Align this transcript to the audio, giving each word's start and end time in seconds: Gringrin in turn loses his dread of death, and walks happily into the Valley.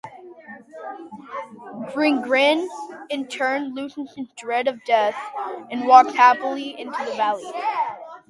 Gringrin 1.91 2.67
in 3.11 3.27
turn 3.27 3.75
loses 3.75 4.11
his 4.15 4.25
dread 4.35 4.67
of 4.67 4.83
death, 4.83 5.13
and 5.69 5.85
walks 5.85 6.15
happily 6.15 6.71
into 6.71 7.05
the 7.05 7.11
Valley. 7.11 7.45